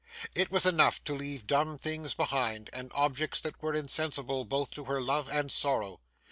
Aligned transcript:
It 0.33 0.49
was 0.49 0.65
enough 0.65 1.03
to 1.03 1.15
leave 1.15 1.45
dumb 1.45 1.77
things 1.77 2.15
behind, 2.15 2.71
and 2.73 2.91
objects 2.95 3.39
that 3.41 3.61
were 3.61 3.75
insensible 3.75 4.45
both 4.45 4.71
to 4.71 4.85
her 4.85 4.99
love 4.99 5.29
and 5.29 5.51
sorrow. 5.51 5.99